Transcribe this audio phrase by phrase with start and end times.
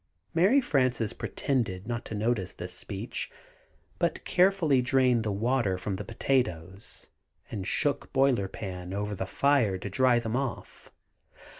[0.33, 3.29] Mary Frances pretended not to notice this speech,
[3.99, 7.05] but carefully drained the water from the potatoes,
[7.51, 10.91] and shook Boiler Pan over the fire to dry them off.